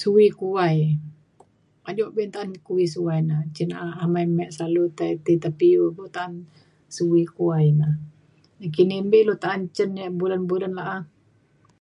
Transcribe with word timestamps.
suwi 0.00 0.26
kuai 0.38 0.78
kado 1.84 2.04
pa 2.14 2.22
ta’an 2.34 2.50
suwi 2.64 2.92
kuai 2.94 3.20
na 3.28 3.36
cin 3.54 3.68
na’a 3.70 3.88
amai 4.04 4.26
me 4.36 4.44
selalu 4.56 4.84
tai 4.98 5.12
ti 5.24 5.32
tepiu 5.44 5.82
bok 5.96 6.10
ta’an 6.16 6.32
suwi 6.96 7.22
kuai 7.36 7.66
na 7.80 7.88
nakini 8.58 8.96
mbi 9.06 9.18
lu 9.26 9.34
ta’an 9.44 9.60
cen 9.76 9.90
yak 10.00 10.14
bulen 10.18 10.42
bulen 10.50 10.72
la’a 10.78 10.96